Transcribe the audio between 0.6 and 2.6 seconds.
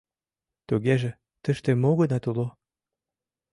Тугеже, тыште мо-гынат уло.